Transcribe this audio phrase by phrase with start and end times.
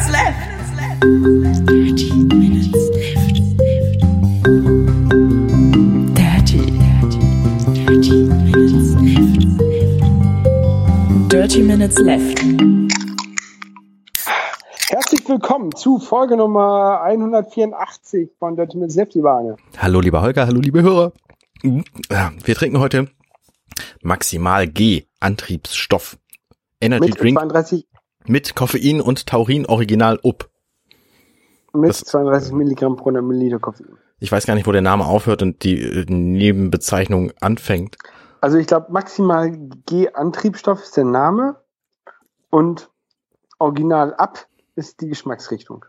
[0.00, 0.40] minutes left.
[1.66, 3.40] 30 minutes left.
[6.16, 6.58] 30,
[7.86, 8.08] 30
[8.44, 9.42] minutes left.
[11.30, 12.42] 30 minutes left.
[14.88, 19.56] Herzlich willkommen zu Folge Nummer 184 von Dirty Minutes Left, lieber Arne.
[19.78, 21.12] Hallo lieber Holger, hallo liebe Hörer.
[21.62, 23.08] Wir trinken heute
[24.02, 26.16] Maximal G Antriebsstoff.
[26.80, 27.86] Energy Mit Drink 32,
[28.26, 30.48] mit Koffein und Taurin Original up.
[31.72, 33.86] mit Das- 32 Milligramm pro 100 Milliliter Koffein.
[34.18, 37.96] Ich weiß gar nicht, wo der Name aufhört und die äh, Nebenbezeichnung anfängt.
[38.40, 39.50] Also ich glaube, maximal
[39.86, 41.56] G-Antriebsstoff ist der Name
[42.50, 42.90] und
[43.58, 45.84] original ab ist die Geschmacksrichtung.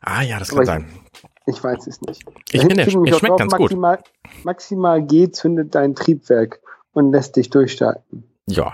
[0.00, 1.00] Ah ja, das Aber kann ich- sein.
[1.46, 2.22] Ich weiß es nicht.
[2.52, 3.60] Ich finde, auch schmeckt drauf, ganz gut.
[3.60, 3.98] maximal,
[4.44, 6.60] Maximal G zündet dein Triebwerk
[6.92, 8.24] und lässt dich durchstarten.
[8.46, 8.72] Ja,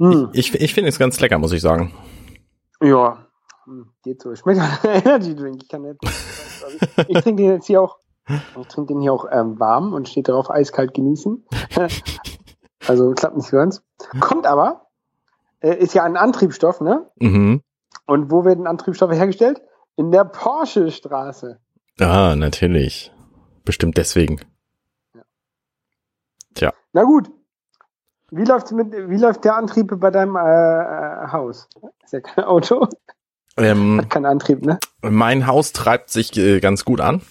[0.00, 0.30] Hm.
[0.32, 1.92] ich, ich finde es ganz lecker, muss ich sagen.
[2.82, 3.26] Ja,
[4.02, 4.34] geht so.
[4.34, 5.62] Schmeckt nach Energy Drink.
[5.62, 5.98] Ich kann nicht.
[7.08, 7.98] Ich trinke den jetzt hier auch.
[8.28, 11.44] Ich trinke den hier auch ähm, warm und steht darauf eiskalt genießen.
[12.86, 13.82] also klappt nicht ganz.
[14.20, 14.86] Kommt aber,
[15.60, 17.10] äh, ist ja ein Antriebsstoff, ne?
[17.16, 17.62] Mhm.
[18.06, 19.60] Und wo werden Antriebsstoffe hergestellt?
[19.96, 21.60] In der Porsche Straße.
[21.98, 23.12] Ah, natürlich.
[23.64, 24.40] Bestimmt deswegen.
[26.92, 27.30] Na gut.
[28.30, 31.68] Wie läuft's mit, wie läuft der Antrieb bei deinem äh, äh, Haus?
[32.04, 32.86] Ist ja kein Auto,
[33.56, 34.78] Ähm, hat keinen Antrieb, ne?
[35.02, 37.22] Mein Haus treibt sich äh, ganz gut an.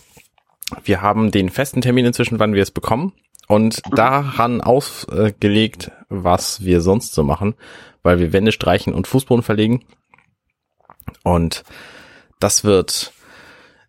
[0.84, 3.14] Wir haben den festen Termin inzwischen, wann wir es bekommen.
[3.48, 7.56] Und daran ausgelegt, was wir sonst so machen,
[8.04, 9.86] weil wir Wände streichen und Fußboden verlegen.
[11.24, 11.64] Und
[12.40, 13.12] das wird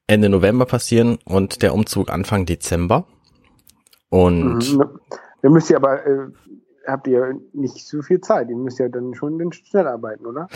[0.07, 3.05] Ende November passieren und der Umzug Anfang Dezember.
[4.09, 5.01] Und Mhm.
[5.43, 6.27] Ihr müsst ja aber, äh,
[6.87, 8.49] habt ihr nicht so viel Zeit.
[8.49, 10.49] Ihr müsst ja dann schon schnell arbeiten, oder?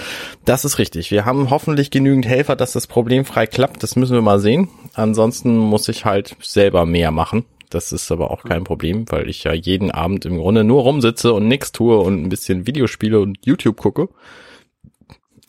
[0.44, 1.10] Das ist richtig.
[1.10, 3.82] Wir haben hoffentlich genügend Helfer, dass das problemfrei klappt.
[3.82, 4.68] Das müssen wir mal sehen.
[4.94, 7.44] Ansonsten muss ich halt selber mehr machen.
[7.70, 11.32] Das ist aber auch kein Problem, weil ich ja jeden Abend im Grunde nur rumsitze
[11.32, 14.08] und nichts tue und ein bisschen Videospiele und YouTube gucke.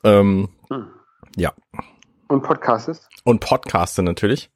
[0.04, 0.88] Ähm, Hm.
[1.36, 1.54] ja.
[2.28, 3.08] Und Podcastest?
[3.24, 4.50] Und podcaste natürlich.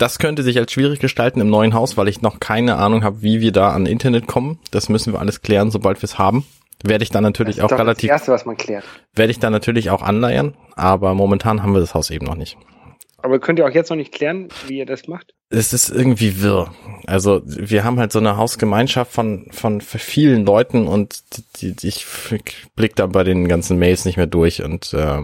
[0.00, 3.20] Das könnte sich als schwierig gestalten im neuen Haus, weil ich noch keine Ahnung habe,
[3.20, 4.58] wie wir da an Internet kommen.
[4.70, 6.46] Das müssen wir alles klären, sobald wir es haben.
[6.82, 8.82] Werde ich dann natürlich Das ist auch doch relativ Das Erste, was man klärt.
[9.14, 12.56] werde ich dann natürlich auch anleiern, aber momentan haben wir das Haus eben noch nicht.
[13.18, 15.34] Aber könnt ihr auch jetzt noch nicht klären, wie ihr das macht?
[15.50, 16.72] Es ist irgendwie wirr.
[17.06, 21.24] Also wir haben halt so eine Hausgemeinschaft von von vielen Leuten und
[21.60, 22.06] die, die, ich
[22.74, 25.18] blick da bei den ganzen Mails nicht mehr durch und äh,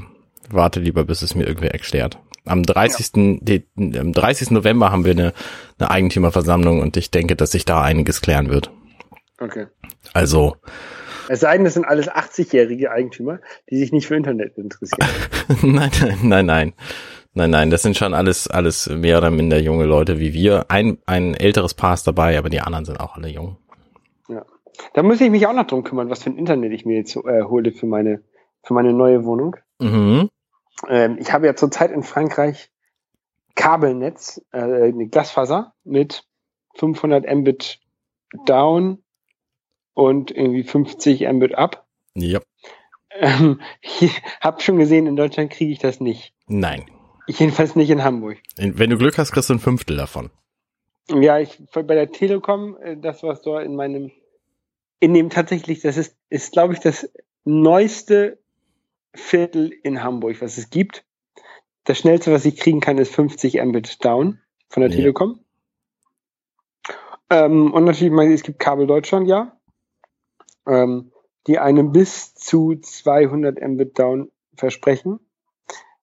[0.50, 2.18] warte lieber, bis es mir irgendwer erklärt.
[2.44, 3.40] Am 30.
[3.42, 4.50] Die, am 30.
[4.52, 5.32] November haben wir eine,
[5.78, 8.70] eine Eigentümerversammlung und ich denke, dass sich da einiges klären wird.
[9.40, 9.66] Okay.
[10.12, 10.56] Also
[11.28, 15.08] Es sei denn, das sind alles 80-jährige Eigentümer, die sich nicht für Internet interessieren.
[15.62, 16.72] nein, nein, nein, nein.
[17.34, 20.66] Nein, nein, das sind schon alles, alles mehr oder minder junge Leute wie wir.
[20.68, 23.58] Ein, ein älteres Paar ist dabei, aber die anderen sind auch alle jung.
[24.94, 27.16] Da muss ich mich auch noch drum kümmern, was für ein Internet ich mir jetzt
[27.16, 28.22] äh, hole für meine,
[28.62, 29.56] für meine neue Wohnung.
[29.80, 30.30] Mhm.
[30.88, 32.70] Ähm, ich habe ja zurzeit in Frankreich
[33.54, 36.24] Kabelnetz, äh, eine Glasfaser mit
[36.74, 37.80] 500 Mbit
[38.44, 39.02] down
[39.94, 41.86] und irgendwie 50 Mbit up.
[42.14, 42.40] Ja.
[43.10, 46.34] Ähm, ich habe schon gesehen, in Deutschland kriege ich das nicht.
[46.46, 46.84] Nein.
[47.26, 48.38] Ich jedenfalls nicht in Hamburg.
[48.56, 50.30] Wenn du Glück hast, kriegst du ein Fünftel davon.
[51.08, 54.12] Ja, ich bei der Telekom, äh, das was dort in meinem,
[55.00, 57.10] in dem tatsächlich, das ist, ist glaube ich das
[57.44, 58.38] neueste
[59.16, 61.04] Viertel in Hamburg, was es gibt.
[61.84, 64.96] Das schnellste, was ich kriegen kann, ist 50 Mbit down von der Ja.
[64.96, 65.40] Telekom.
[67.30, 69.58] Ähm, und natürlich, es gibt Kabel Deutschland, ja,
[70.66, 71.12] ähm,
[71.46, 75.20] die einem bis zu 200 Mbit down versprechen.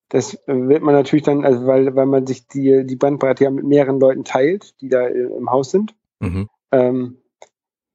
[0.10, 3.66] Das wird man natürlich dann, also weil, weil man sich die, die Bandbreite ja mit
[3.66, 6.50] mehreren Leuten teilt, die da äh, im Haus sind, Mhm.
[6.72, 7.18] ähm,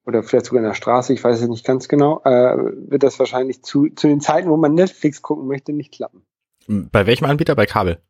[0.08, 3.18] oder vielleicht sogar in der Straße, ich weiß es nicht ganz genau, äh, wird das
[3.18, 6.22] wahrscheinlich zu, zu den Zeiten, wo man Netflix gucken möchte, nicht klappen.
[6.66, 7.54] Bei welchem Anbieter?
[7.54, 8.00] Bei Kabel?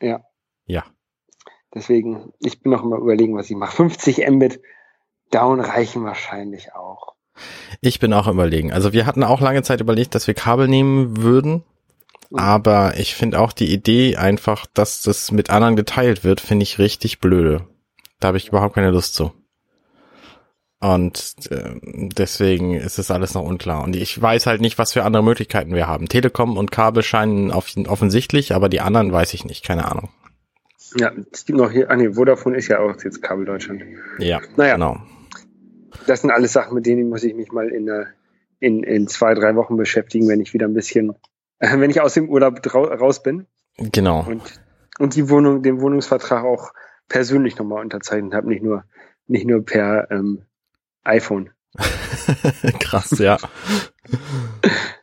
[0.00, 0.24] Ja.
[0.64, 0.84] Ja.
[1.74, 3.76] Deswegen, ich bin noch immer überlegen, was ich mache.
[3.76, 4.62] 50 Mbit
[5.30, 7.14] down reichen wahrscheinlich auch.
[7.82, 8.72] Ich bin auch überlegen.
[8.72, 11.62] Also wir hatten auch lange Zeit überlegt, dass wir Kabel nehmen würden.
[12.30, 12.38] Mhm.
[12.38, 16.78] Aber ich finde auch die Idee einfach, dass das mit anderen geteilt wird, finde ich
[16.78, 17.68] richtig blöde.
[18.18, 19.32] Da habe ich überhaupt keine Lust zu.
[20.92, 23.82] Und äh, deswegen ist es alles noch unklar.
[23.84, 26.08] Und ich weiß halt nicht, was für andere Möglichkeiten wir haben.
[26.08, 29.64] Telekom und Kabel scheinen off offensichtlich, aber die anderen weiß ich nicht.
[29.64, 30.10] Keine Ahnung.
[30.98, 33.82] Ja, es gibt noch hier, ah nee, Vodafone ist ja auch jetzt Kabel Deutschland.
[34.18, 34.74] Ja, Naja.
[34.74, 34.98] genau.
[36.06, 38.08] Das sind alles Sachen, mit denen muss ich mich mal in, der,
[38.60, 41.14] in, in zwei, drei Wochen beschäftigen, wenn ich wieder ein bisschen
[41.60, 43.46] äh, wenn ich aus dem Urlaub raus bin
[43.78, 44.24] Genau.
[44.28, 44.42] und,
[44.98, 46.72] und die Wohnung, den Wohnungsvertrag auch
[47.08, 48.84] persönlich nochmal unterzeichnet habe, nicht nur,
[49.26, 50.42] nicht nur per ähm,
[51.04, 51.50] iPhone.
[52.80, 53.38] Krass, ja.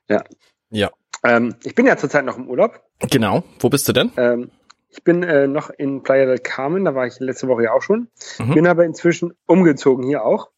[0.08, 0.24] Ja.
[0.70, 0.92] Ja.
[1.24, 2.82] Ähm, ich bin ja zurzeit noch im Urlaub.
[3.10, 3.44] Genau.
[3.60, 4.12] Wo bist du denn?
[4.18, 4.52] Ähm,
[4.90, 7.82] ich bin äh, noch in Playa del Carmen, da war ich letzte Woche ja auch
[7.82, 8.10] schon.
[8.40, 8.54] Mhm.
[8.54, 10.50] Bin aber inzwischen umgezogen hier auch.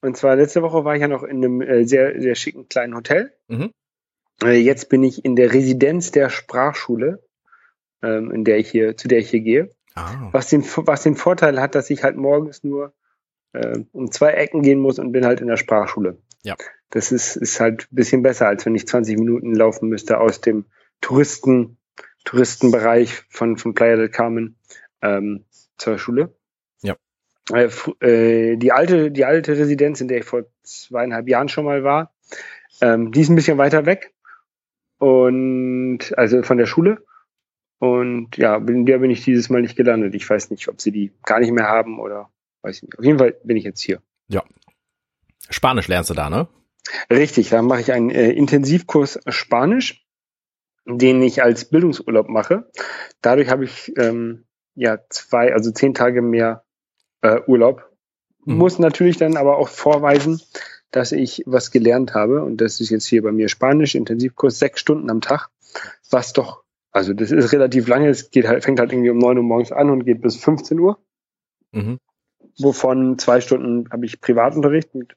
[0.00, 2.96] Und zwar letzte Woche war ich ja noch in einem äh, sehr, sehr schicken kleinen
[2.96, 3.32] Hotel.
[3.48, 3.72] Mhm.
[4.42, 7.22] Äh, jetzt bin ich in der Residenz der Sprachschule,
[8.02, 9.70] ähm, in der ich hier, zu der ich hier gehe.
[9.94, 10.28] Ah.
[10.32, 12.94] Was den, was den Vorteil hat, dass ich halt morgens nur
[13.52, 16.18] äh, um zwei Ecken gehen muss und bin halt in der Sprachschule.
[16.42, 16.56] Ja.
[16.90, 20.40] Das ist, ist halt ein bisschen besser, als wenn ich 20 Minuten laufen müsste aus
[20.40, 20.66] dem
[21.00, 21.78] Touristen,
[22.24, 24.56] Touristenbereich von, von Playa del Carmen
[25.02, 25.44] ähm,
[25.78, 26.34] zur Schule.
[26.82, 26.96] Ja.
[27.52, 27.70] Äh,
[28.00, 32.12] äh, die alte, die alte Residenz, in der ich vor zweieinhalb Jahren schon mal war,
[32.80, 34.12] ähm, die ist ein bisschen weiter weg.
[34.98, 37.02] Und also von der Schule.
[37.78, 40.14] Und ja, in der bin ich dieses Mal nicht gelandet.
[40.14, 42.30] Ich weiß nicht, ob sie die gar nicht mehr haben oder
[42.62, 42.98] weiß ich nicht.
[42.98, 44.02] Auf jeden Fall bin ich jetzt hier.
[45.48, 46.48] Spanisch lernst du da, ne?
[47.10, 50.06] Richtig, da mache ich einen äh, Intensivkurs Spanisch,
[50.86, 52.70] den ich als Bildungsurlaub mache.
[53.20, 56.64] Dadurch habe ich ähm, ja zwei, also zehn Tage mehr
[57.20, 57.90] äh, Urlaub.
[58.44, 58.56] Mhm.
[58.56, 60.40] Muss natürlich dann aber auch vorweisen,
[60.90, 62.42] dass ich was gelernt habe.
[62.42, 65.50] Und das ist jetzt hier bei mir Spanisch, Intensivkurs, sechs Stunden am Tag.
[66.10, 68.08] Was doch, also das ist relativ lange.
[68.08, 70.78] Es geht halt, fängt halt irgendwie um neun Uhr morgens an und geht bis 15
[70.78, 70.98] Uhr
[71.72, 71.98] Mhm.
[72.62, 75.16] Wovon zwei Stunden habe ich Privatunterricht mit,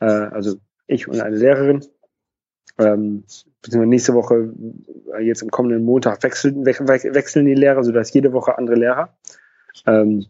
[0.00, 0.56] äh, also
[0.86, 1.84] ich und eine Lehrerin.
[2.76, 3.24] Ähm,
[3.62, 4.52] beziehungsweise nächste Woche,
[5.16, 8.76] äh, jetzt am kommenden Montag wechseln, we we wechseln die Lehrer, sodass jede Woche andere
[8.76, 9.16] Lehrer.
[9.86, 10.26] Ähm,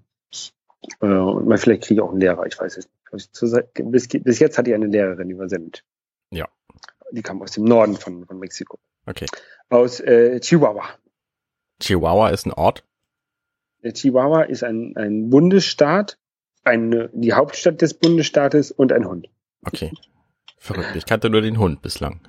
[1.01, 3.33] äh, und vielleicht kriege ich auch einen Lehrer, ich weiß es nicht.
[3.33, 5.85] Zeit- Bis, bis jetzt hatte ich eine Lehrerin, nett.
[6.31, 6.49] Ja.
[7.13, 8.79] Die kam aus dem Norden von, von Mexiko.
[9.07, 9.27] Okay.
[9.71, 10.85] Aus äh, Chihuahua.
[11.81, 12.85] Chihuahua ist ein Ort.
[13.83, 16.19] Der Chihuahua ist ein, ein Bundesstaat,
[16.65, 19.29] eine, die Hauptstadt des Bundesstaates und ein Hund.
[19.65, 19.93] Okay.
[20.59, 20.97] Verrückt.
[20.97, 22.21] Ich kannte nur den Hund bislang.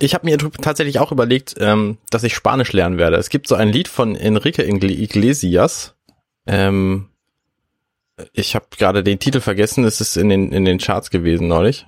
[0.00, 3.16] Ich habe mir tatsächlich auch überlegt, ähm, dass ich Spanisch lernen werde.
[3.16, 5.96] Es gibt so ein Lied von Enrique Igle- Iglesias.
[6.46, 7.08] Ähm,
[8.32, 9.84] ich habe gerade den Titel vergessen.
[9.84, 11.86] Es ist in den in den Charts gewesen neulich.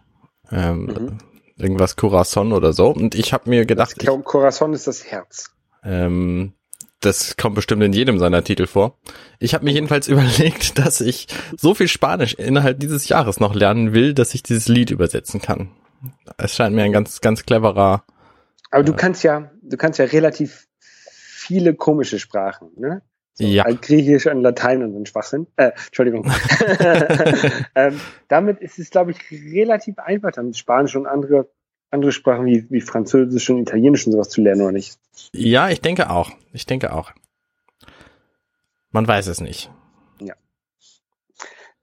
[0.50, 1.19] Ähm, Mhm.
[1.56, 2.88] Irgendwas Corazon oder so.
[2.88, 5.50] Und ich habe mir gedacht, Ich glaube, Corazon ist das Herz.
[5.85, 6.55] ähm,
[7.00, 8.99] das kommt bestimmt in jedem seiner Titel vor.
[9.38, 11.26] Ich habe mir jedenfalls überlegt, dass ich
[11.56, 15.70] so viel Spanisch innerhalb dieses Jahres noch lernen will, dass ich dieses Lied übersetzen kann.
[16.38, 18.05] Es scheint mir ein ganz, ganz cleverer.
[18.70, 23.02] Aber du kannst ja, du kannst ja relativ viele komische Sprachen, ne?
[23.38, 23.64] Ja.
[23.64, 25.47] Altgriechisch und Latein und so ein Schwachsinn.
[25.56, 26.31] Äh, Entschuldigung.
[27.75, 27.99] ähm,
[28.29, 31.49] damit ist es, glaube ich, relativ einfach, dann Spanisch und andere,
[31.90, 34.98] andere Sprachen wie, wie Französisch und Italienisch und sowas zu lernen, oder nicht?
[35.32, 36.31] Ja, ich denke auch.
[36.52, 37.12] Ich denke auch.
[38.90, 39.70] Man weiß es nicht.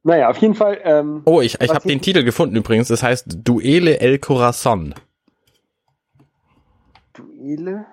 [0.07, 2.87] Naja, auf jeden Fall, ähm, Oh, ich, ich habe den Titel gefunden übrigens.
[2.87, 4.95] Das heißt Duele el Corazon.
[7.11, 7.85] Duele.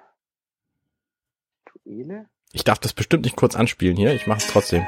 [1.85, 2.27] Duele?
[2.53, 4.15] Ich darf das bestimmt nicht kurz anspielen hier.
[4.15, 4.85] Ich mache es trotzdem.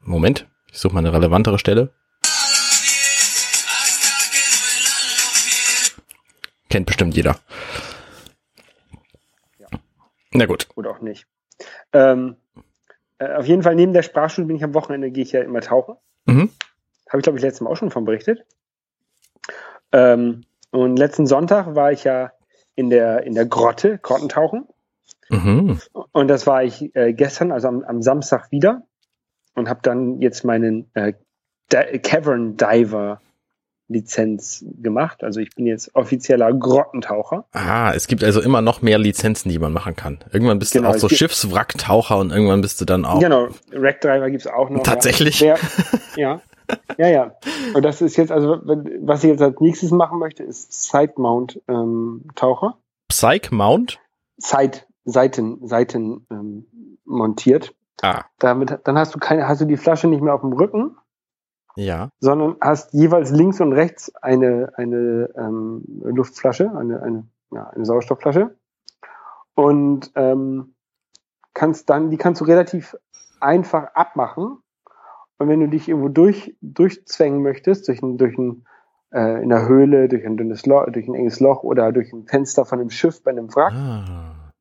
[0.00, 0.48] Moment.
[0.72, 1.92] Ich suche mal eine relevantere Stelle.
[6.70, 7.36] Kennt bestimmt jeder.
[10.32, 10.68] Na gut.
[10.76, 11.26] Oder auch nicht.
[11.92, 12.36] Ähm,
[13.18, 15.60] äh, auf jeden Fall, neben der Sprachschule bin ich am Wochenende, gehe ich ja immer
[15.60, 15.96] tauchen.
[16.26, 16.50] Mhm.
[17.08, 18.44] Habe ich, glaube ich, letztes Mal auch schon von berichtet.
[19.90, 22.32] Ähm, und letzten Sonntag war ich ja
[22.76, 24.68] in der, in der Grotte, Grottentauchen.
[25.28, 25.80] Mhm.
[26.12, 28.86] Und das war ich äh, gestern, also am, am Samstag wieder.
[29.56, 31.12] Und habe dann jetzt meinen äh,
[31.68, 33.20] Cavern Diver
[33.90, 35.24] Lizenz gemacht.
[35.24, 37.44] Also ich bin jetzt offizieller Grottentaucher.
[37.52, 40.20] Ah, es gibt also immer noch mehr Lizenzen, die man machen kann.
[40.32, 43.18] Irgendwann bist Genau, du auch so es Schiffswracktaucher und irgendwann bist du dann auch.
[43.18, 44.84] Genau, Rack Driver gibt's auch noch.
[44.84, 45.40] Tatsächlich?
[45.40, 45.56] Ja.
[46.16, 46.40] ja,
[46.98, 47.34] ja, ja.
[47.74, 48.60] Und das ist jetzt, also
[49.00, 52.78] was ich jetzt als nächstes machen möchte, ist Side Mount ähm, Taucher.
[53.08, 53.98] Psych Mount?
[54.36, 56.66] Side, Seiten, Seiten ähm,
[57.04, 57.74] montiert.
[58.02, 60.96] Ah, Damit, dann hast du keine, hast du die Flasche nicht mehr auf dem Rücken,
[61.76, 62.10] ja.
[62.20, 68.56] sondern hast jeweils links und rechts eine, eine ähm, Luftflasche, eine, eine, ja, eine Sauerstoffflasche.
[69.54, 70.74] Und ähm,
[71.54, 72.96] kannst dann, die kannst du relativ
[73.40, 74.58] einfach abmachen.
[75.38, 78.64] Und wenn du dich irgendwo durch, durchzwängen möchtest, durch ein, durch ein
[79.12, 82.26] äh, in der Höhle, durch ein dünnes Loch, durch ein enges Loch oder durch ein
[82.26, 84.52] Fenster von einem Schiff bei einem Wrack, Ah.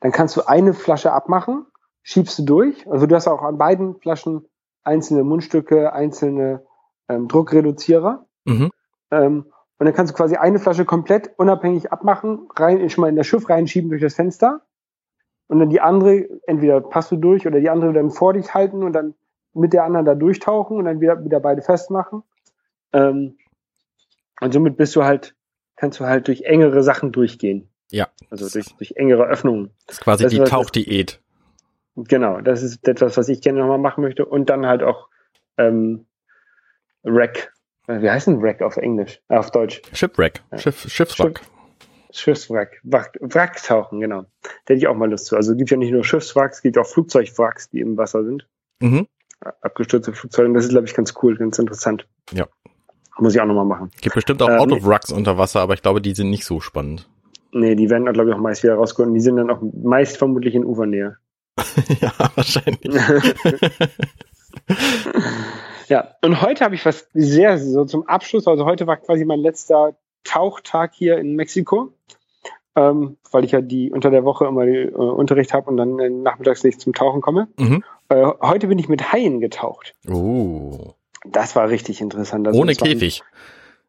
[0.00, 1.66] dann kannst du eine Flasche abmachen,
[2.02, 2.88] schiebst du durch.
[2.90, 4.46] Also du hast auch an beiden Flaschen
[4.84, 6.64] einzelne Mundstücke, einzelne
[7.08, 8.26] ähm, Druckreduzierer.
[8.44, 8.70] Mhm.
[9.10, 9.46] Ähm,
[9.78, 13.26] und dann kannst du quasi eine Flasche komplett unabhängig abmachen, rein, schon mal in das
[13.26, 14.62] Schiff reinschieben durch das Fenster.
[15.48, 18.82] Und dann die andere, entweder passt du durch oder die andere dann vor dich halten
[18.82, 19.14] und dann
[19.54, 22.22] mit der anderen da durchtauchen und dann wieder, wieder beide festmachen.
[22.92, 23.36] Ähm,
[24.40, 25.34] und somit bist du halt,
[25.76, 27.68] kannst du halt durch engere Sachen durchgehen.
[27.90, 28.08] Ja.
[28.30, 29.70] Also durch, durch engere Öffnungen.
[29.86, 31.21] Das ist quasi Das die Tauchdiät.
[31.96, 34.24] Genau, das ist etwas, was ich gerne nochmal machen möchte.
[34.24, 35.08] Und dann halt auch
[35.58, 36.06] ähm,
[37.02, 37.52] Wreck.
[37.86, 39.20] Äh, Wie heißt denn Wreck auf Englisch?
[39.28, 39.82] Äh, auf Deutsch.
[39.92, 40.42] Shipwreck.
[40.56, 41.40] Schiff, Schiffswrack.
[42.10, 42.80] Schiffswrack.
[42.84, 44.22] Wrack, Wracktauchen, genau.
[44.42, 45.36] Da hätte ich auch mal Lust zu.
[45.36, 48.46] Also es gibt ja nicht nur Schiffswracks, es gibt auch Flugzeugwracks, die im Wasser sind.
[48.80, 49.06] Mhm.
[49.60, 50.48] Abgestürzte Flugzeuge.
[50.48, 52.06] Und Das ist, glaube ich, ganz cool, ganz interessant.
[52.32, 52.46] Ja.
[53.18, 53.90] Muss ich auch nochmal machen.
[54.00, 57.08] Gibt bestimmt auch Ähm, Autowracks unter Wasser, aber ich glaube, die sind nicht so spannend.
[57.52, 59.08] Nee, die werden, glaube ich, auch meist wieder rausgeholt.
[59.08, 61.16] Und Die sind dann auch meist vermutlich in Ufernähe.
[62.00, 62.80] ja, wahrscheinlich.
[65.88, 69.40] Ja, und heute habe ich was sehr, so zum Abschluss, also heute war quasi mein
[69.40, 69.94] letzter
[70.24, 71.92] Tauchtag hier in Mexiko,
[72.76, 76.08] ähm, weil ich ja die unter der Woche immer äh, Unterricht habe und dann äh,
[76.08, 77.48] nachmittags nicht zum Tauchen komme.
[77.58, 77.84] Mhm.
[78.08, 79.94] Äh, heute bin ich mit Haien getaucht.
[80.08, 80.94] Oh.
[81.26, 82.46] Das war richtig interessant.
[82.46, 83.22] Also Ohne Käfig.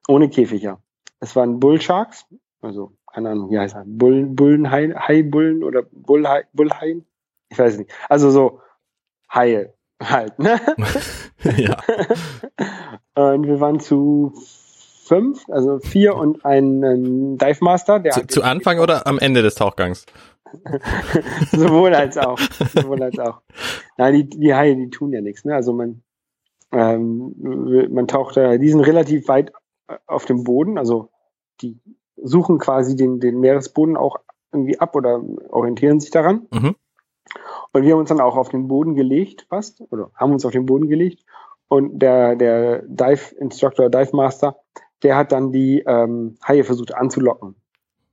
[0.09, 0.79] Ohne Käfig, ja.
[1.21, 2.25] Es waren Bullsharks,
[2.61, 3.83] also keine Ahnung, wie heißt er?
[3.85, 7.05] Bullen, Bullenhai, Haibullen oder Bullhai, Bullhaien?
[7.53, 7.91] Ich weiß nicht.
[8.09, 8.61] Also so
[9.31, 10.59] Haie halt, ne?
[11.57, 11.77] ja.
[13.31, 14.33] Und wir waren zu
[15.03, 19.43] fünf, also vier und ein, ein Dive Master, der Zu, zu Anfang oder am Ende
[19.43, 20.05] des Tauchgangs?
[21.51, 22.39] sowohl als auch,
[22.73, 23.41] sowohl als auch.
[23.97, 25.53] Nein, die, die Haie, die tun ja nichts, ne?
[25.53, 26.01] Also man,
[26.71, 27.35] ähm,
[27.91, 29.51] man taucht da, die sind relativ weit
[30.07, 31.09] auf dem Boden, also
[31.61, 31.79] die
[32.15, 34.17] suchen quasi den, den Meeresboden auch
[34.51, 36.47] irgendwie ab oder orientieren sich daran.
[36.51, 36.75] Mhm.
[37.73, 40.51] Und wir haben uns dann auch auf den Boden gelegt, fast, oder haben uns auf
[40.51, 41.25] den Boden gelegt.
[41.67, 44.57] Und der, der Dive Instructor, Dive Master,
[45.01, 47.49] der hat dann die ähm, Haie versucht anzulocken.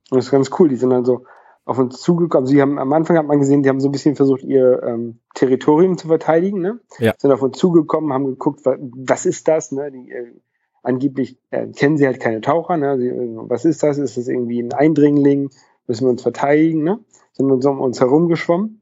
[0.09, 0.67] Und das ist ganz cool.
[0.69, 1.25] Die sind dann so
[1.63, 2.47] auf uns zugekommen.
[2.47, 5.19] Sie haben am Anfang hat man gesehen, die haben so ein bisschen versucht, ihr ähm,
[5.35, 6.59] Territorium zu verteidigen.
[6.59, 6.79] Ne?
[6.97, 7.13] Ja.
[7.17, 9.71] Sind auf uns zugekommen, haben geguckt, wa- was ist das?
[9.71, 9.91] Ne?
[9.91, 10.33] Die, äh,
[10.81, 12.77] angeblich äh, kennen sie halt keine Taucher.
[12.77, 12.97] Ne?
[12.97, 13.99] Sie, äh, was ist das?
[13.99, 15.51] Ist das irgendwie ein Eindringling?
[15.85, 16.83] Müssen wir uns verteidigen?
[16.83, 16.99] Ne?
[17.33, 18.80] Sind uns um uns herum geschwommen.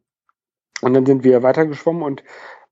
[0.81, 2.21] Und dann sind wir weitergeschwommen und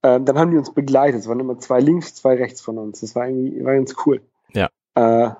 [0.01, 1.21] äh, dann haben die uns begleitet.
[1.21, 3.01] Es waren immer zwei links, zwei rechts von uns.
[3.01, 4.21] Das war irgendwie war ganz cool.
[4.53, 4.69] Ja.
[4.95, 5.31] Äh,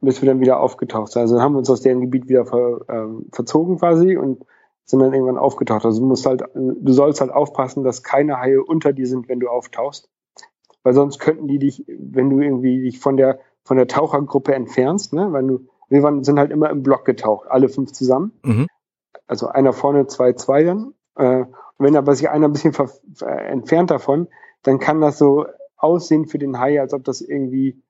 [0.00, 1.22] bis wir dann wieder aufgetaucht sind.
[1.22, 4.44] Also haben wir uns aus deren Gebiet wieder ver, ähm, verzogen quasi und
[4.84, 5.84] sind dann irgendwann aufgetaucht.
[5.84, 9.40] Also du musst halt, du sollst halt aufpassen, dass keine Haie unter dir sind, wenn
[9.40, 10.08] du auftauchst.
[10.82, 15.12] Weil sonst könnten die dich, wenn du irgendwie dich von der von der Tauchergruppe entfernst,
[15.12, 18.68] ne, weil du, wir waren, sind halt immer im Block getaucht, alle fünf zusammen Mhm.
[19.26, 20.94] also einer vorne, zwei, zwei dann.
[21.16, 21.46] Äh,
[21.78, 22.74] wenn aber sich einer ein bisschen
[23.26, 24.28] entfernt davon,
[24.62, 27.82] dann kann das so aussehen für den Hai, als ob das irgendwie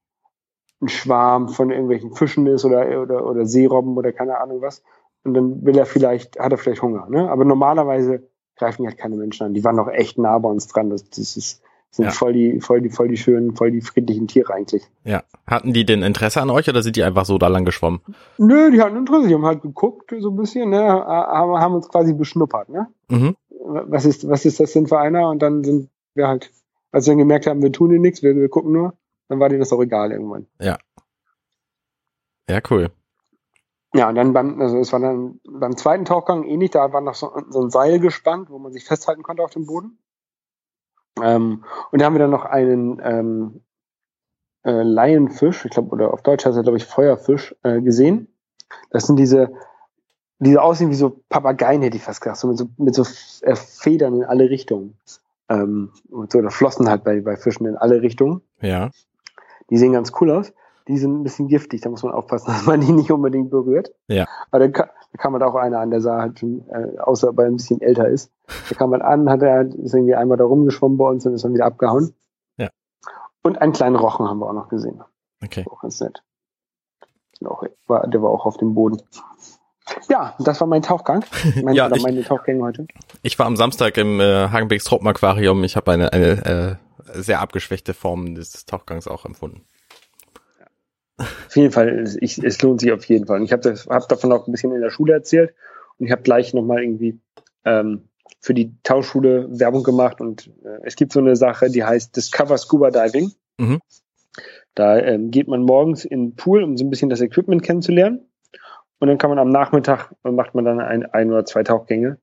[0.82, 4.82] ein Schwarm von irgendwelchen Fischen ist oder, oder, oder Seerobben oder keine Ahnung was.
[5.24, 7.06] Und dann will er vielleicht, hat er vielleicht Hunger.
[7.08, 7.30] Ne?
[7.30, 9.54] Aber normalerweise greifen die halt keine Menschen an.
[9.54, 10.90] Die waren auch echt nah bei uns dran.
[10.90, 12.10] Das, das ist, sind Ja.
[12.10, 14.82] voll die, voll die, voll die schönen, voll die friedlichen Tiere eigentlich.
[15.04, 15.22] Ja.
[15.46, 18.00] Hatten die denn Interesse an euch oder sind die einfach so da lang geschwommen?
[18.38, 21.88] Nö, die hatten Interesse, die haben halt geguckt, so ein bisschen, ne, haben, haben uns
[21.88, 22.88] quasi beschnuppert, ne?
[23.08, 23.36] Mhm.
[23.66, 25.28] Was ist, was ist das denn für einer?
[25.28, 26.52] Und dann sind wir halt,
[26.92, 28.94] als wir dann gemerkt haben, wir tun dir nichts, wir, wir gucken nur,
[29.28, 30.46] dann war dir das auch egal irgendwann.
[32.48, 32.90] Ja, cool.
[33.94, 37.14] Ja, und dann beim, also es war dann beim zweiten Tauchgang ähnlich, da war noch
[37.14, 39.98] so, so ein Seil gespannt, wo man sich festhalten konnte auf dem Boden.
[41.22, 43.64] Ähm, und da haben wir dann noch einen ähm,
[44.64, 48.28] äh, Laienfisch, ich glaube, oder auf Deutsch heißt er, glaube ich, Feuerfisch, äh, gesehen.
[48.90, 49.52] Das sind diese,
[50.38, 53.02] diese aussehen wie so Papageien, hätte ich fast gesagt, so mit so, mit so
[53.42, 54.96] äh, Federn in alle Richtungen.
[55.48, 58.42] Ähm, und so, oder Flossen halt bei, bei Fischen in alle Richtungen.
[58.60, 58.90] Ja.
[59.70, 60.52] Die sehen ganz cool aus.
[60.88, 63.92] Die sind ein bisschen giftig, da muss man aufpassen, dass man die nicht unbedingt berührt.
[64.08, 64.26] Ja.
[64.50, 67.36] Aber da, ka- da kam halt auch einer an, der sah halt schon, äh, außer
[67.36, 68.30] weil er ein bisschen älter ist.
[68.68, 71.44] Da kam man an, hat er ist irgendwie einmal da rumgeschwommen bei uns und ist
[71.44, 72.14] dann wieder abgehauen.
[72.56, 72.68] Ja.
[73.42, 75.00] Und einen kleinen Rochen haben wir auch noch gesehen.
[75.42, 75.64] Okay.
[75.70, 76.22] Auch ganz nett.
[77.40, 79.02] Und Auch, war, der war auch auf dem Boden.
[80.08, 81.24] Ja, das war mein Tauchgang.
[81.62, 82.86] Mein, Ja, ich- meine Tauchgänge heute.
[83.22, 85.62] Ich war am Samstag im äh, Hagenbecks Tropenaquarium.
[85.64, 86.78] Ich habe eine, eine
[87.14, 89.62] äh, sehr abgeschwächte Form des Tauchgangs auch empfunden.
[91.18, 93.38] Auf jeden Fall, ich, es lohnt sich auf jeden Fall.
[93.38, 95.54] Und ich habe hab davon auch ein bisschen in der Schule erzählt
[95.98, 97.18] und ich habe gleich nochmal irgendwie
[97.64, 98.08] ähm,
[98.40, 102.58] für die Tauchschule Werbung gemacht und äh, es gibt so eine Sache, die heißt Discover
[102.58, 103.32] Scuba Diving.
[103.56, 103.80] Mhm.
[104.74, 108.28] Da ähm, geht man morgens in den Pool, um so ein bisschen das Equipment kennenzulernen
[108.98, 112.18] und dann kann man am Nachmittag äh, macht man dann ein, ein oder zwei Tauchgänge.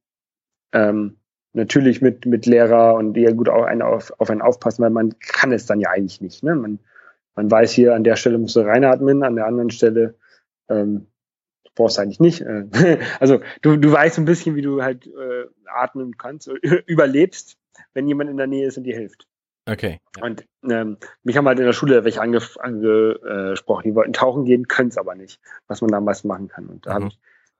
[0.72, 1.18] Ähm,
[1.54, 4.90] natürlich mit mit Lehrer und die ja gut auch einen auf, auf einen aufpassen, weil
[4.90, 6.44] man kann es dann ja eigentlich nicht.
[6.44, 6.56] Ne?
[6.56, 6.80] Man
[7.36, 10.16] man weiß hier, an der Stelle musst du reinatmen, an der anderen Stelle
[10.70, 11.08] ähm,
[11.76, 12.42] brauchst du eigentlich nicht.
[12.42, 12.68] Äh,
[13.20, 16.48] also du, du weißt ein bisschen, wie du halt äh, atmen kannst,
[16.86, 17.58] überlebst,
[17.94, 19.28] wenn jemand in der Nähe ist und dir hilft.
[19.66, 20.02] Okay.
[20.18, 20.24] Ja.
[20.24, 24.68] Und ähm, mich haben halt in der Schule welche ange angesprochen, die wollten tauchen gehen,
[24.68, 26.68] können es aber nicht, was man da am meisten machen kann.
[26.68, 26.96] Und da Mhm.
[26.96, 27.20] habe ich,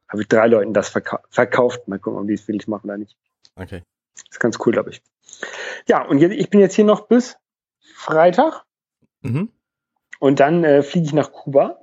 [0.10, 1.88] hab ich drei Leuten das verkau verkauft.
[1.88, 3.18] Mal gucken, ob die es wirklich machen oder nicht.
[3.56, 3.84] Okay.
[4.30, 5.02] ist ganz cool, glaube ich.
[5.88, 7.38] Ja, und jetzt, ich bin jetzt hier noch bis
[7.96, 8.64] Freitag
[9.22, 9.50] Mhm.
[10.20, 11.80] und dann äh, fliege ich nach Kuba.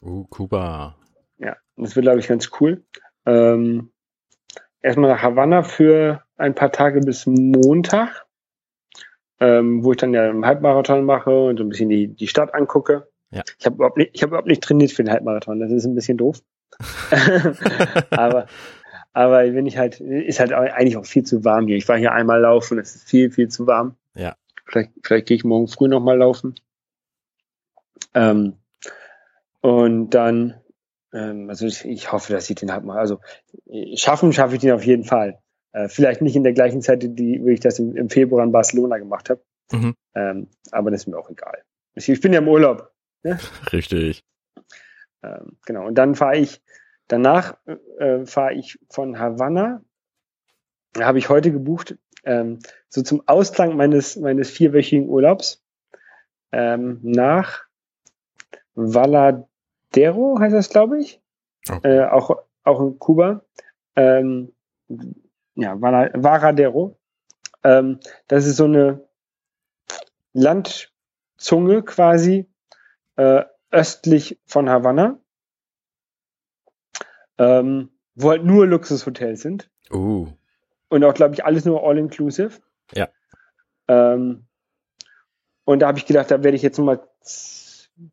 [0.00, 0.96] Uh, Kuba.
[1.38, 2.82] Ja, das wird, glaube ich, ganz cool.
[3.24, 3.92] Ähm,
[4.80, 8.26] erstmal nach Havanna für ein paar Tage bis Montag,
[9.42, 12.54] ähm, wo ich dann ja einen Halbmarathon mache und so ein bisschen die, die Stadt
[12.54, 13.08] angucke.
[13.32, 13.42] Ja.
[13.58, 15.96] Ich habe überhaupt, nicht- ich hab überhaupt nicht trainiert für den Halbmarathon, das ist ein
[15.96, 16.40] bisschen doof.
[18.10, 18.46] aber,
[19.12, 21.76] aber wenn ich halt, ist halt eigentlich auch viel zu warm hier.
[21.76, 23.96] Ich war hier einmal laufen, es ist viel, viel zu warm.
[24.14, 24.36] Ja.
[24.66, 26.54] Vielleicht, vielleicht gehe ich morgen früh nochmal laufen.
[28.14, 28.54] Ähm,
[29.60, 30.54] und dann,
[31.12, 33.18] ähm, also ich, ich hoffe, dass ich den mal, also
[33.68, 35.38] äh, schaffen schaffe ich den auf jeden Fall.
[35.72, 38.52] Äh, vielleicht nicht in der gleichen Zeit, die, wie ich das im, im Februar in
[38.52, 39.42] Barcelona gemacht habe.
[39.72, 39.94] Mhm.
[40.14, 41.62] Ähm, aber das ist mir auch egal.
[41.94, 42.90] Ich, ich bin ja im Urlaub.
[43.72, 44.24] Richtig.
[45.22, 45.86] Ähm, genau.
[45.86, 46.60] Und dann fahre ich,
[47.08, 47.56] danach
[47.98, 49.82] äh, fahre ich von Havanna,
[50.98, 55.62] habe ich heute gebucht, ähm, so zum Ausklang meines, meines vierwöchigen Urlaubs,
[56.52, 57.64] ähm, nach
[58.74, 61.20] Valadero heißt das, glaube ich.
[61.68, 61.98] Okay.
[61.98, 63.44] Äh, auch, auch in Kuba.
[63.96, 64.52] Ähm,
[65.62, 66.98] ja, Varadero.
[67.62, 69.08] Ähm, das ist so eine
[70.32, 72.50] Landzunge quasi
[73.16, 75.18] äh, östlich von Havanna,
[77.38, 80.26] ähm, wo halt nur Luxushotels sind Uh.
[80.88, 82.60] und auch, glaube ich, alles nur all-inclusive.
[82.94, 83.08] Ja.
[83.88, 84.46] Ähm,
[85.64, 87.06] und da habe ich gedacht, da werde ich jetzt nochmal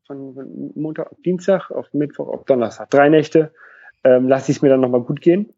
[0.06, 3.53] von, von Montag auf Dienstag, auf Mittwoch, auf Donnerstag, drei Nächte,
[4.03, 5.53] ähm, lasse ich es mir dann nochmal gut gehen.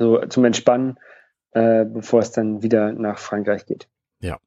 [0.00, 0.98] So zum Entspannen,
[1.52, 3.86] äh, bevor es dann wieder nach Frankreich geht.
[4.20, 4.38] Ja.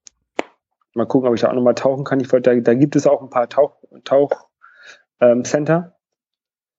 [0.96, 2.20] Mal gucken, ob ich da auch nochmal tauchen kann.
[2.20, 4.50] Ich wollte, da, da gibt es auch ein paar Tauch, Tauch
[5.20, 5.96] ähm, Center.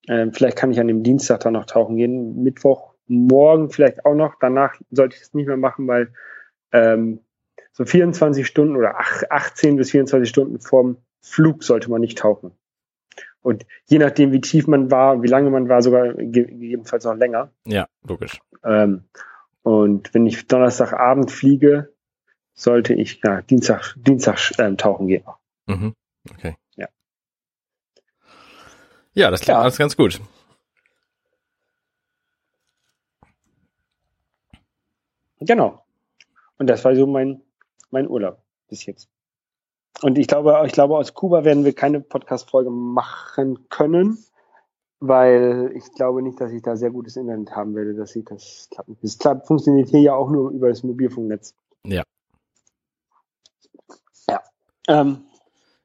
[0.09, 2.43] Ähm, vielleicht kann ich an dem Dienstag dann noch tauchen gehen.
[2.43, 4.35] Mittwoch, morgen vielleicht auch noch.
[4.41, 6.13] Danach sollte ich es nicht mehr machen, weil
[6.73, 7.21] ähm,
[7.73, 12.53] so 24 Stunden oder ach- 18 bis 24 Stunden vorm Flug sollte man nicht tauchen.
[13.45, 17.15] Und je nachdem, wie tief man war, wie lange man war, sogar ge gegebenenfalls noch
[17.15, 17.51] länger.
[17.67, 18.41] Ja, logisch.
[18.65, 19.05] Ähm,
[19.63, 21.93] und wenn ich Donnerstagabend fliege,
[22.55, 25.25] sollte ich ja, Dienstag, Dienstag ähm, tauchen gehen.
[25.67, 25.95] Mhm.
[26.31, 26.57] Okay.
[26.77, 26.89] Ja.
[29.13, 29.61] Ja, das klingt Ja.
[29.61, 30.23] alles ganz gut.
[35.41, 35.85] Genau.
[36.57, 37.43] Und das war so mein,
[37.91, 39.11] mein Urlaub bis jetzt.
[40.03, 44.19] Und ich glaube, ich glaube, aus Kuba werden wir keine Podcast-Folge machen können,
[45.01, 48.69] weil ich glaube nicht, dass ich da sehr gutes Internet haben werde, dass ich das
[48.71, 48.97] klappen.
[49.03, 51.55] Das klappt, funktioniert hier ja auch nur über das Mobilfunknetz.
[51.87, 52.03] Ja.
[54.29, 54.41] Ja.
[54.89, 55.25] Ähm,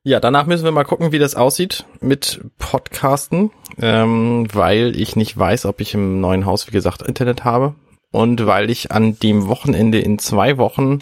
[0.04, 5.38] Ja, danach müssen wir mal gucken, wie das aussieht mit Podcasten, ähm, weil ich nicht
[5.38, 7.76] weiß, ob ich im neuen Haus, wie gesagt, Internet habe
[8.12, 11.00] und weil ich an dem Wochenende in zwei Wochen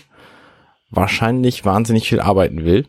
[0.90, 2.86] wahrscheinlich wahnsinnig viel arbeiten will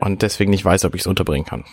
[0.00, 1.64] und deswegen nicht weiß, ob ich es unterbringen kann.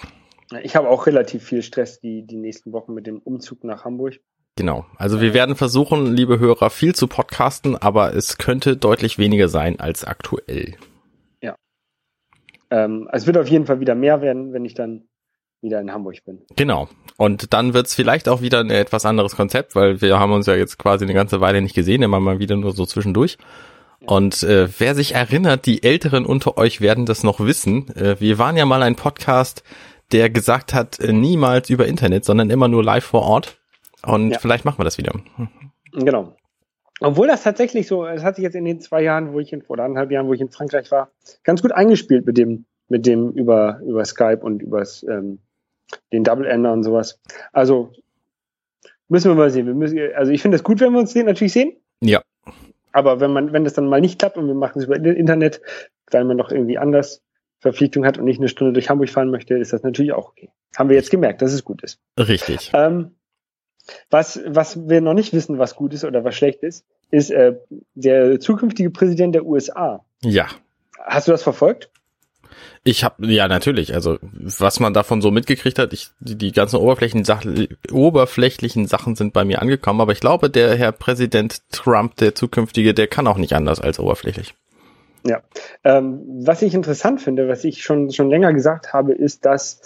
[0.61, 4.19] ich habe auch relativ viel Stress die, die nächsten Wochen mit dem Umzug nach Hamburg.
[4.55, 4.85] Genau.
[4.97, 9.79] Also wir werden versuchen, liebe Hörer, viel zu podcasten, aber es könnte deutlich weniger sein
[9.79, 10.75] als aktuell.
[12.73, 15.03] Ähm, es wird auf jeden Fall wieder mehr werden, wenn ich dann
[15.61, 16.41] wieder in Hamburg bin.
[16.55, 16.89] Genau.
[17.17, 20.55] Und dann wird's vielleicht auch wieder ein etwas anderes Konzept, weil wir haben uns ja
[20.55, 23.37] jetzt quasi eine ganze Weile nicht gesehen, immer mal wieder nur so zwischendurch.
[24.05, 27.87] Und äh, wer sich erinnert, die Älteren unter euch werden das noch wissen.
[27.95, 29.63] Äh, wir waren ja mal ein Podcast,
[30.11, 33.57] der gesagt hat, äh, niemals über Internet, sondern immer nur live vor Ort.
[34.05, 34.39] Und Ja.
[34.39, 35.13] vielleicht machen wir das wieder.
[35.93, 36.35] Genau.
[36.99, 39.61] Obwohl das tatsächlich so, es hat sich jetzt in den zwei Jahren, wo ich in,
[39.63, 41.11] oder anderthalb Jahren, wo ich in Frankreich war,
[41.43, 45.39] ganz gut eingespielt mit dem, mit dem über, über Skype und übers, ähm,
[46.11, 47.19] den Double Ender und sowas.
[47.51, 47.91] Also,
[49.07, 49.67] müssen wir mal sehen.
[49.67, 51.73] Wir müssen, also ich finde es gut, wenn wir uns sehen, natürlich sehen.
[52.01, 52.21] Ja.
[52.93, 55.61] Aber wenn man, wenn das dann mal nicht klappt und wir machen es über Internet,
[56.11, 57.21] weil man noch irgendwie anders
[57.59, 60.49] Verpflichtung hat und nicht eine Stunde durch Hamburg fahren möchte, ist das natürlich auch okay.
[60.77, 61.99] Haben wir jetzt gemerkt, dass es gut ist.
[62.17, 62.71] Richtig.
[62.73, 63.15] Ähm,
[64.09, 67.55] was, was wir noch nicht wissen, was gut ist oder was schlecht ist, ist äh,
[67.95, 70.05] der zukünftige Präsident der USA.
[70.21, 70.47] Ja.
[70.99, 71.89] Hast du das verfolgt?
[72.83, 76.77] Ich habe ja natürlich, also was man davon so mitgekriegt hat, ich, die, die ganzen
[76.77, 82.15] oberflächlichen Sachen, oberflächlichen Sachen sind bei mir angekommen, aber ich glaube, der Herr Präsident Trump,
[82.17, 84.53] der zukünftige, der kann auch nicht anders als oberflächlich.
[85.25, 85.41] Ja.
[85.83, 89.81] Ähm, was ich interessant finde, was ich schon, schon länger gesagt habe, ist, dass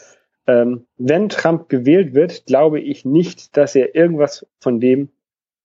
[0.48, 5.10] ähm, wenn Trump gewählt wird, glaube ich nicht, dass er irgendwas von dem,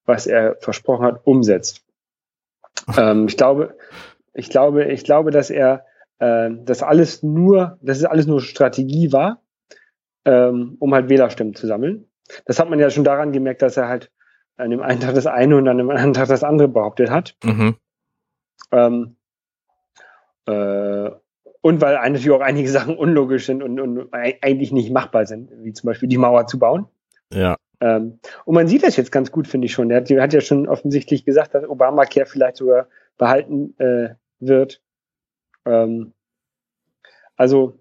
[0.05, 1.83] was er versprochen hat, umsetzt.
[2.97, 3.77] Ähm, ich glaube,
[4.35, 5.85] ich glaube, ich glaube, dass er
[6.23, 9.43] äh, das alles nur, dass es alles nur Strategie war,
[10.25, 12.07] ähm, um halt Wählerstimmen zu sammeln.
[12.45, 14.13] Das hat man ja schon daran gemerkt, dass er halt
[14.57, 17.35] an dem einen Tag das eine und an dem anderen Tag das andere behauptet hat.
[17.43, 17.77] Mhm.
[18.71, 19.17] Ähm,
[20.47, 21.11] äh,
[21.61, 25.73] und weil natürlich auch einige Sachen unlogisch sind und, und eigentlich nicht machbar sind, wie
[25.73, 26.87] zum Beispiel die Mauer zu bauen.
[27.33, 27.57] Ja.
[27.81, 29.91] Ähm, und man sieht das jetzt ganz gut, finde ich schon.
[29.91, 32.87] Er hat, hat ja schon offensichtlich gesagt, dass Obamacare vielleicht sogar
[33.19, 34.81] behalten äh, wird.
[35.65, 36.13] Ähm,
[37.37, 37.79] also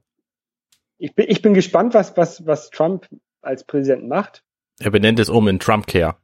[0.98, 3.08] ich bin, ich bin gespannt, was, was, was Trump
[3.42, 4.44] als Präsident macht.
[4.80, 6.16] Er benennt es um in Trump Care.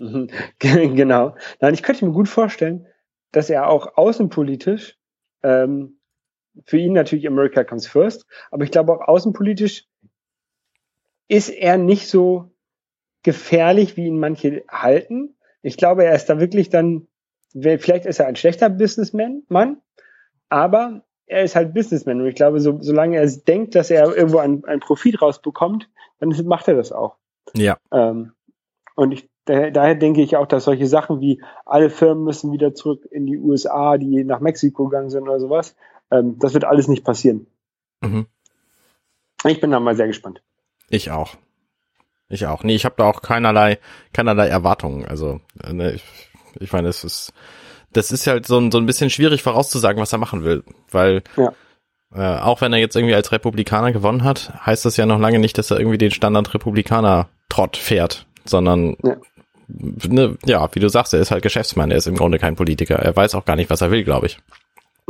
[0.00, 0.28] Mhm.
[0.58, 1.36] genau.
[1.60, 2.86] Nein, ich könnte mir gut vorstellen,
[3.32, 4.96] dass er auch außenpolitisch,
[5.42, 5.98] ähm,
[6.66, 9.86] für ihn natürlich America comes first, aber ich glaube auch außenpolitisch
[11.28, 12.50] ist er nicht so
[13.22, 15.36] gefährlich, wie ihn manche halten.
[15.62, 17.06] Ich glaube, er ist da wirklich dann,
[17.52, 19.80] vielleicht ist er ein schlechter Businessman, Mann,
[20.48, 24.38] aber er ist halt Businessman und ich glaube, so, solange er denkt, dass er irgendwo
[24.38, 25.88] einen, einen Profit rausbekommt,
[26.20, 27.16] dann macht er das auch.
[27.54, 27.78] Ja.
[27.92, 28.32] Ähm,
[28.96, 32.74] und ich, daher, daher denke ich auch, dass solche Sachen wie alle Firmen müssen wieder
[32.74, 35.76] zurück in die USA, die nach Mexiko gegangen sind oder sowas,
[36.10, 37.46] ähm, das wird alles nicht passieren.
[38.00, 38.26] Mhm.
[39.44, 40.42] Ich bin da mal sehr gespannt.
[40.88, 41.36] Ich auch.
[42.28, 42.62] Ich auch.
[42.64, 43.78] Nee, ich habe da auch keinerlei,
[44.12, 45.04] keinerlei Erwartungen.
[45.06, 46.04] Also, äh, ne, ich,
[46.58, 47.32] ich meine, es ist,
[47.98, 50.62] das ist halt so ein, so ein bisschen schwierig vorauszusagen, was er machen will.
[50.90, 51.52] Weil, Ja.
[52.14, 55.38] äh, auch wenn er jetzt irgendwie als Republikaner gewonnen hat, heißt das ja noch lange
[55.38, 56.10] nicht, dass er irgendwie den
[56.82, 59.16] Standard-Republikaner-Trott fährt, sondern, Ja.
[59.68, 62.96] ne, ja, wie du sagst, er ist halt Geschäftsmann, er ist im Grunde kein Politiker.
[62.96, 64.38] Er weiß auch gar nicht, was er will, glaube ich.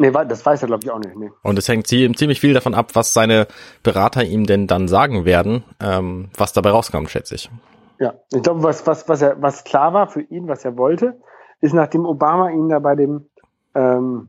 [0.01, 1.17] Nee, das weiß er, glaube ich, auch nicht.
[1.17, 1.31] Nee.
[1.43, 3.49] Und es hängt zie- ziemlich viel davon ab, was seine
[3.83, 7.51] Berater ihm denn dann sagen werden, ähm, was dabei rauskommt, schätze ich.
[7.99, 11.19] Ja, ich glaube, was, was, was, er, was klar war für ihn, was er wollte,
[11.61, 13.27] ist, nachdem Obama ihn da bei dem
[13.75, 14.29] ähm,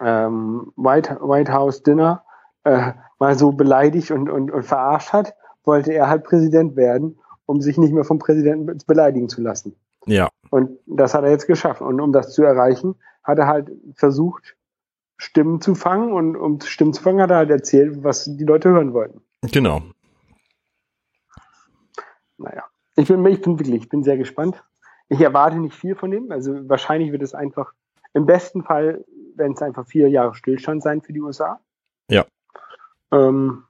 [0.00, 2.24] ähm, White, White House Dinner
[2.64, 5.34] äh, mal so beleidigt und, und, und verarscht hat,
[5.64, 9.76] wollte er halt Präsident werden, um sich nicht mehr vom Präsidenten beleidigen zu lassen.
[10.06, 11.82] Ja, Und das hat er jetzt geschafft.
[11.82, 14.56] Und um das zu erreichen, hat er halt versucht,
[15.18, 16.12] Stimmen zu fangen.
[16.12, 19.20] Und um Stimmen zu fangen, hat er halt erzählt, was die Leute hören wollten.
[19.42, 19.82] genau.
[22.38, 22.64] Naja,
[22.96, 24.64] ich bin, ich bin wirklich, ich bin sehr gespannt.
[25.10, 26.30] Ich erwarte nicht viel von dem.
[26.30, 27.72] Also wahrscheinlich wird es einfach,
[28.14, 31.60] im besten Fall werden es einfach vier Jahre Stillstand sein für die USA.
[32.08, 32.24] Ja.
[33.12, 33.64] Ähm,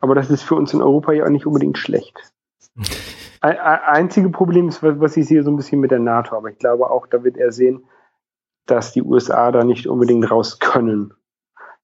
[0.00, 2.32] aber das ist für uns in Europa ja auch nicht unbedingt schlecht.
[3.40, 6.36] Ein, ein, einzige Problem ist, was ich sehe, so ein bisschen mit der NATO.
[6.36, 7.84] Aber ich glaube auch, da wird er sehen,
[8.66, 11.14] dass die USA da nicht unbedingt raus können.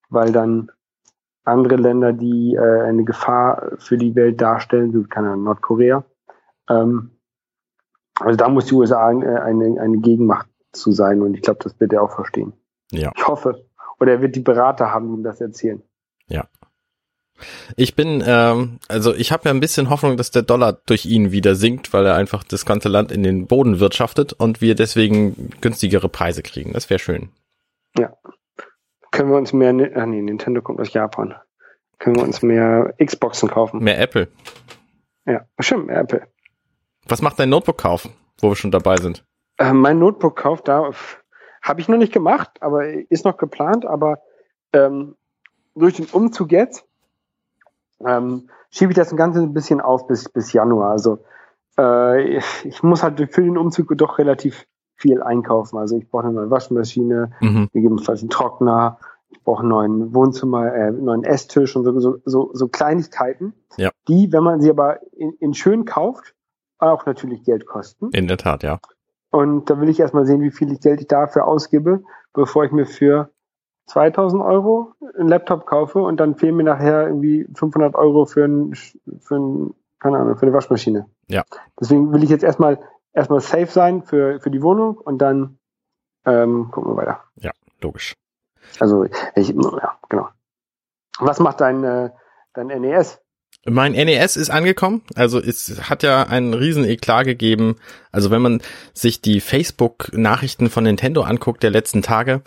[0.09, 0.73] Weil dann
[1.45, 6.05] andere Länder, die äh, eine Gefahr für die Welt darstellen, Ahnung, Nordkorea.
[6.69, 7.14] Ähm,
[8.21, 11.79] also da muss die USA eine, eine, eine Gegenmacht zu sein und ich glaube, das
[11.81, 12.53] wird er auch verstehen.
[12.91, 13.13] Ja.
[13.17, 13.65] Ich hoffe.
[14.01, 15.83] Oder er wird die Berater haben, die ihm das erzählen.
[17.77, 21.33] Ich bin, ähm, also ich habe ja ein bisschen Hoffnung, dass der Dollar durch ihn
[21.33, 25.51] wieder sinkt, weil er einfach das ganze Land in den Boden wirtschaftet und wir deswegen
[25.61, 26.73] günstigere Preise kriegen.
[26.73, 27.31] Das wäre schön.
[29.11, 31.35] Können wir uns mehr, ah nee, Nintendo kommt aus Japan.
[31.99, 33.83] Können wir uns mehr Xboxen kaufen?
[33.83, 34.29] Mehr Apple.
[35.27, 36.27] Ja, stimmt, Apple.
[37.09, 38.09] Was macht dein Notebook-Kauf,
[38.41, 39.25] wo wir schon dabei sind?
[39.59, 40.91] Äh, mein Notebook-Kauf, da
[41.63, 44.19] habe ich noch nicht gemacht, aber ist noch geplant, aber
[44.73, 45.17] ähm,
[45.75, 46.85] durch den Umzug jetzt
[48.07, 50.91] ähm, schiebe ich das Ganze ein bisschen auf bis, bis Januar.
[50.91, 51.19] Also
[51.79, 55.79] äh, ich, muss halt für den Umzug doch relativ viel einkaufen.
[55.79, 57.69] Also ich brauche eine neue Waschmaschine, Mhm.
[57.73, 58.99] gegebenenfalls einen Trockner,
[59.31, 63.55] ich brauche einen neuen Wohnzimmer, äh, einen neuen Esstisch und so, so, so, so Kleinigkeiten,
[63.77, 63.91] Ja.
[64.09, 66.35] die, wenn man sie aber in, in schön kauft,
[66.91, 68.11] auch natürlich Geld kosten.
[68.13, 68.79] In der Tat, ja.
[69.31, 72.73] Und da will ich erstmal sehen, wie viel ich Geld ich dafür ausgebe, bevor ich
[72.73, 73.31] mir für
[73.87, 78.75] 2000 Euro einen Laptop kaufe und dann fehlen mir nachher irgendwie 500 Euro für ein,
[79.21, 81.07] für ein, keine Ahnung, für eine Waschmaschine.
[81.29, 81.45] Ja.
[81.81, 82.81] Deswegen will ich jetzt erstmal,
[83.13, 85.59] erstmal safe sein für, für die Wohnung und dann,
[86.25, 87.25] ähm, gucken wir weiter.
[87.85, 88.15] Logisch.
[88.81, 90.29] Also, ich, ja, genau.
[91.19, 92.11] Was macht dein, äh,
[92.55, 93.21] dein NES?
[93.67, 95.03] Mein NES ist angekommen.
[95.15, 97.77] Also es hat ja einen riesen Eklat gegeben.
[98.13, 98.61] Also wenn man
[98.93, 102.43] sich die Facebook-Nachrichten von Nintendo anguckt der letzten Tage,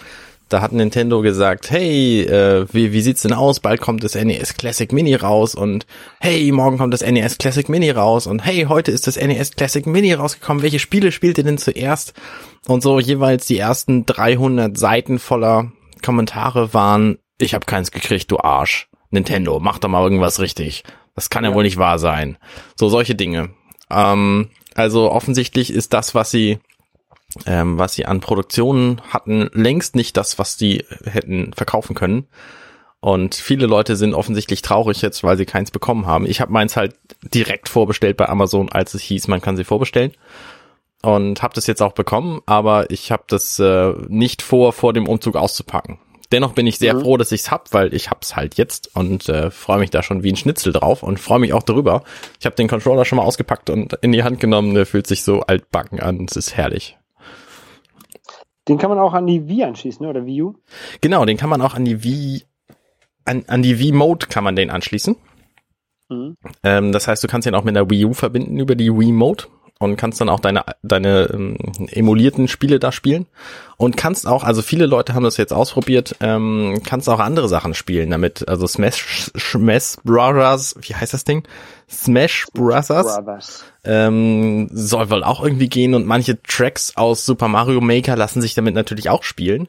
[0.49, 3.60] da hat Nintendo gesagt, hey, äh, wie, wie sieht's denn aus?
[3.60, 5.86] Bald kommt das NES Classic Mini raus und
[6.19, 9.86] hey, morgen kommt das NES Classic Mini raus und hey, heute ist das NES Classic
[9.86, 10.63] Mini rausgekommen.
[10.63, 12.13] Welche Spiele spielt ihr denn zuerst?
[12.67, 18.38] Und so jeweils die ersten 300 Seiten voller Kommentare waren, ich habe keins gekriegt, du
[18.39, 18.88] Arsch.
[19.10, 20.84] Nintendo, mach doch mal irgendwas richtig.
[21.17, 21.56] Das kann ja, Ja.
[21.56, 22.38] wohl nicht wahr sein.
[22.75, 23.49] So solche Dinge.
[23.91, 26.60] Ähm, also offensichtlich ist das, was sie
[27.45, 32.27] ähm, was sie an Produktionen hatten, längst nicht das, was die hätten verkaufen können.
[32.99, 36.25] Und viele Leute sind offensichtlich traurig jetzt, weil sie keins bekommen haben.
[36.25, 36.95] Ich habe meins halt
[37.34, 40.13] direkt vorbestellt bei Amazon, als es hieß, man kann sie vorbestellen.
[41.03, 45.08] Und habe das jetzt auch bekommen, aber ich habe das äh, nicht vor, vor dem
[45.08, 45.99] Umzug auszupacken.
[46.31, 47.01] Dennoch bin ich sehr Mhm.
[47.01, 50.23] froh, dass ich's hab, weil ich hab's halt jetzt und äh, freue mich da schon
[50.23, 52.03] wie ein Schnitzel drauf und freue mich auch darüber.
[52.39, 54.73] Ich habe den Controller schon mal ausgepackt und in die Hand genommen.
[54.75, 56.25] Der fühlt sich so altbacken an.
[56.29, 56.97] Es ist herrlich.
[58.67, 60.09] Den kann man auch an die Wii anschließen, ne?
[60.09, 60.53] oder Wii U?
[60.99, 62.43] Genau, den kann man auch an die Wii,
[63.23, 65.15] an, an die Wii Mode kann man den anschließen.
[66.09, 66.35] Mhm.
[66.63, 69.13] Ähm, das heißt, du kannst ihn auch mit der Wii U verbinden über die Wii
[69.13, 69.45] Mode
[69.79, 71.57] und kannst dann auch deine, deine ähm,
[71.91, 73.27] emulierten Spiele da spielen.
[73.77, 77.75] Und kannst auch, also viele Leute haben das jetzt ausprobiert, ähm, kannst auch andere Sachen
[77.75, 78.47] spielen damit.
[78.47, 81.43] Also Smash, Smash Brothers, wie heißt das Ding?
[81.87, 83.65] Smash Brothers Brothers.
[83.83, 88.55] ähm, soll wohl auch irgendwie gehen und manche Tracks aus Super Mario Maker lassen sich
[88.55, 89.67] damit natürlich auch spielen.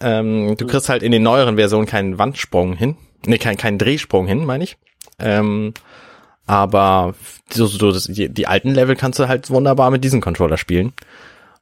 [0.00, 4.26] Ähm, du kriegst halt in den neueren Versionen keinen Wandsprung hin, nee, keinen keinen Drehsprung
[4.26, 4.76] hin, meine ich.
[5.20, 5.74] Ähm,
[6.48, 7.14] aber
[7.50, 10.92] so, so die, die alten Level kannst du halt wunderbar mit diesem Controller spielen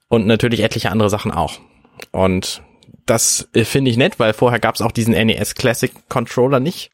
[0.08, 1.58] und natürlich etliche andere Sachen auch.
[2.12, 2.62] Und
[3.04, 6.90] das äh, finde ich nett, weil vorher gab es auch diesen NES Classic Controller nicht.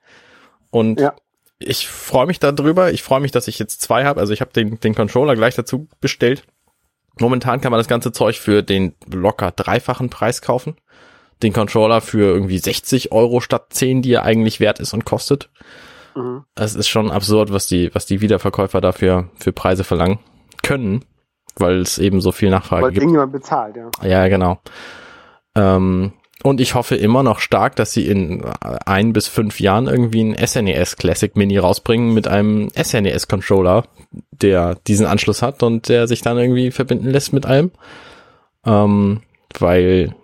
[0.70, 1.14] Und Ja.
[1.58, 2.92] ich freue mich darüber.
[2.92, 4.20] Ich freue mich, dass ich jetzt zwei habe.
[4.20, 6.44] Also ich habe den, den Controller gleich dazu bestellt.
[7.20, 10.76] Momentan kann man das ganze Zeug für den locker dreifachen Preis kaufen.
[11.42, 15.50] Den Controller für irgendwie 60 Euro statt 10, die er eigentlich wert ist und kostet.
[16.14, 16.44] Mhm.
[16.54, 20.18] Es ist schon absurd, was die, was die Wiederverkäufer dafür für Preise verlangen
[20.62, 21.04] können,
[21.56, 23.02] weil es eben so viel Nachfrage Weil gibt.
[23.02, 23.90] irgendjemand bezahlt, ja.
[24.02, 24.58] Ja, genau.
[25.54, 30.24] Ähm, und ich hoffe immer noch stark, dass sie in ein bis fünf Jahren irgendwie
[30.24, 33.84] ein SNES Classic Mini rausbringen mit einem SNES Controller,
[34.32, 37.70] der diesen Anschluss hat und der sich dann irgendwie verbinden lässt mit allem.
[38.66, 39.22] Ähm,
[39.58, 40.14] weil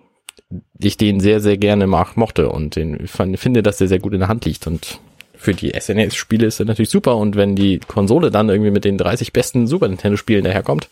[0.81, 4.15] ich den sehr, sehr gerne mag, mochte und den fand, finde, dass der sehr gut
[4.15, 4.99] in der Hand liegt und
[5.39, 8.99] für die SNES-Spiele ist er natürlich super und wenn die Konsole dann irgendwie mit den
[8.99, 10.89] 30 besten Super Nintendo-Spielen daherkommt,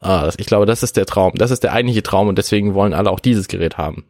[0.00, 1.32] Ah, das, ich glaube, das ist der Traum.
[1.34, 4.04] Das ist der eigentliche Traum und deswegen wollen alle auch dieses Gerät haben.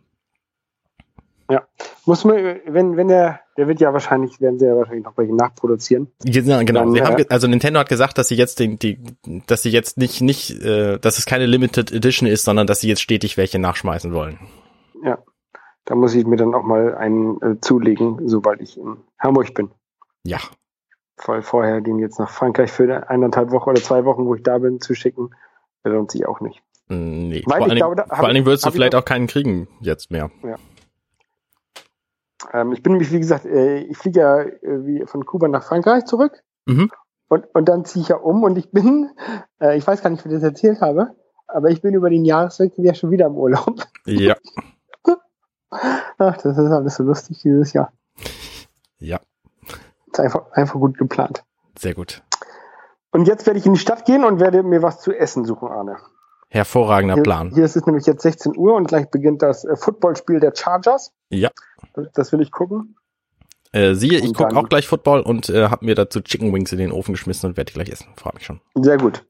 [2.08, 5.34] Muss man, wenn, wenn der, der wird ja wahrscheinlich, werden sie ja wahrscheinlich noch welche
[5.34, 6.10] nachproduzieren.
[6.24, 6.90] Genau, genau.
[6.92, 8.98] Dann, haben, äh, also Nintendo hat gesagt, dass sie jetzt den, die,
[9.46, 12.88] dass sie jetzt nicht, nicht, äh, dass es keine Limited Edition ist, sondern dass sie
[12.88, 14.38] jetzt stetig welche nachschmeißen wollen.
[15.04, 15.18] Ja.
[15.88, 19.70] Da muss ich mir dann auch mal einen äh, zulegen, sobald ich in Hamburg bin.
[20.22, 20.36] Ja.
[21.24, 24.58] Weil vorher den jetzt nach Frankreich für eineinhalb Wochen oder zwei Wochen, wo ich da
[24.58, 25.30] bin, zu schicken,
[25.84, 26.62] lohnt sich auch nicht.
[26.88, 27.42] Mm, Nee.
[27.46, 29.66] Weil vor ich allen, Dingen, glaube, vor allen Dingen würdest du vielleicht auch keinen kriegen
[29.80, 30.30] jetzt mehr.
[32.52, 35.64] Ähm, ich bin nämlich, wie gesagt, äh, ich fliege ja äh, wie von Kuba nach
[35.64, 36.42] Frankreich zurück.
[36.66, 36.90] Mhm.
[37.28, 39.08] Und, und dann ziehe ich ja um und ich bin,
[39.58, 42.26] äh, ich weiß gar nicht, wie ich das erzählt habe, aber ich bin über den
[42.26, 43.84] Jahreswechsel ja schon wieder im Urlaub.
[44.04, 44.36] Ja.
[45.70, 47.92] Ach, das ist alles so lustig dieses Jahr.
[48.98, 49.20] Ja.
[50.10, 51.44] Ist einfach, einfach gut geplant.
[51.78, 52.22] Sehr gut.
[53.10, 55.68] Und jetzt werde ich in die Stadt gehen und werde mir was zu essen suchen,
[55.68, 55.96] Arne.
[56.50, 57.50] Hervorragender Hier, Plan.
[57.50, 61.12] hier ist es nämlich jetzt 16 Uhr und gleich beginnt das äh, Footballspiel der Chargers.
[61.28, 61.50] Ja.
[62.14, 62.96] Das will ich gucken.
[63.72, 66.78] Äh, siehe, ich gucke auch gleich Football und äh, habe mir dazu Chicken Wings in
[66.78, 68.08] den Ofen geschmissen und werde die gleich essen.
[68.16, 68.62] Freue mich schon.
[68.74, 69.26] Sehr gut.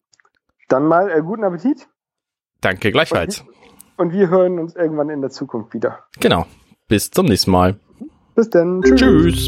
[0.68, 1.88] Dann mal äh, guten Appetit
[2.60, 3.44] Danke, gleichfalls.
[3.98, 5.98] Und wir hören uns irgendwann in der Zukunft wieder.
[6.20, 6.46] Genau.
[6.88, 7.76] Bis zum nächsten Mal.
[8.34, 8.80] Bis dann.
[8.82, 9.46] Tschüss.